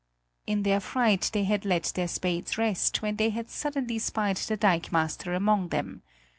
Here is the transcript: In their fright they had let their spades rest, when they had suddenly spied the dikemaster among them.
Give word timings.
In 0.47 0.63
their 0.63 0.79
fright 0.79 1.29
they 1.31 1.43
had 1.43 1.63
let 1.63 1.83
their 1.93 2.07
spades 2.07 2.57
rest, 2.57 3.03
when 3.03 3.17
they 3.17 3.29
had 3.29 3.51
suddenly 3.51 3.99
spied 3.99 4.37
the 4.37 4.57
dikemaster 4.57 5.35
among 5.35 5.67
them. 5.67 6.01